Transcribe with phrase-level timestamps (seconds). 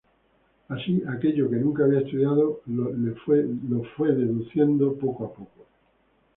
[0.69, 3.15] Así, aquello que nunca había estudiado lo
[3.95, 5.67] fue deduciendo poco a poco.